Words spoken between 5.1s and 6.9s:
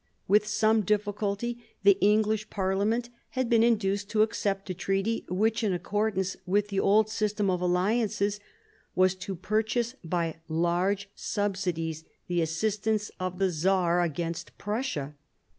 which, in accordance with the